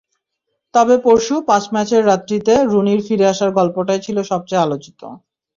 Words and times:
তবে 0.73 0.95
পরশু 1.05 1.35
পাঁচ 1.49 1.63
ম্যাচের 1.73 2.03
রাতটিতে 2.05 2.53
রুনির 2.71 3.01
ফিরে 3.07 3.25
আসার 3.33 3.51
গল্পটাই 3.59 3.99
ছিল 4.05 4.17
সবচেয়ে 4.31 4.63
আলোচিত। 4.65 5.01